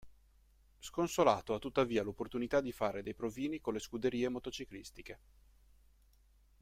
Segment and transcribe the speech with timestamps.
[0.79, 5.19] Sconsolato ha tuttavia l'opportunità di fare dei provini con le scuderie motociclistiche.